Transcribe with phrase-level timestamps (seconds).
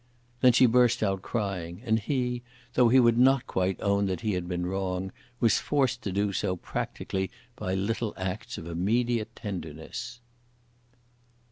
[0.39, 2.41] Then she burst out crying; and he,
[2.73, 6.33] though he would not quite own that he had been wrong, was forced to do
[6.33, 10.19] so practically by little acts of immediate tenderness.